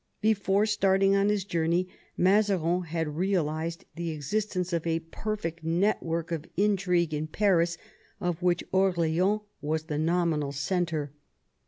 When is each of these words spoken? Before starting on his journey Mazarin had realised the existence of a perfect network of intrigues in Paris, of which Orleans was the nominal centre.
Before 0.19 0.65
starting 0.65 1.15
on 1.15 1.29
his 1.29 1.45
journey 1.45 1.87
Mazarin 2.17 2.81
had 2.85 3.17
realised 3.17 3.85
the 3.95 4.09
existence 4.09 4.73
of 4.73 4.87
a 4.87 5.01
perfect 5.01 5.63
network 5.63 6.31
of 6.31 6.47
intrigues 6.57 7.13
in 7.13 7.27
Paris, 7.27 7.77
of 8.19 8.41
which 8.41 8.63
Orleans 8.71 9.41
was 9.61 9.83
the 9.83 9.99
nominal 9.99 10.53
centre. 10.53 11.13